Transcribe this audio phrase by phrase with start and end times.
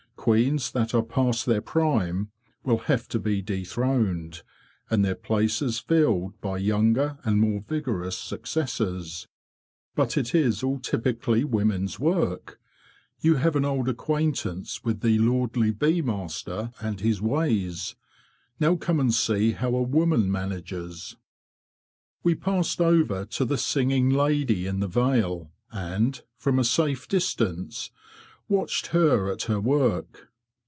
[0.17, 2.29] Queens that are past their prime
[2.63, 4.43] will have to be dethroned,
[4.87, 9.27] and their places filled by younger and more vigorous successors.
[9.95, 12.59] But it is all typically women's work.
[13.21, 16.01] You have an old 40 THE BEE MASTER OF WARRILOW acquaintance with the lordly bee
[16.03, 17.95] master and_ his ways;
[18.59, 21.17] now come and see how a woman manages."
[22.21, 29.31] We passed over to the singing lady in the veil, and—from a safe distance—watched her
[29.31, 30.27] at her work.